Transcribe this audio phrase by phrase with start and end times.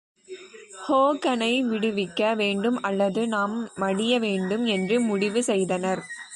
[0.85, 6.03] ஹோகனை விடுவிக்க வேண்டும், அல்லது நாம் மடிய வேண்டும் என்று முடிவு செய்தனர்.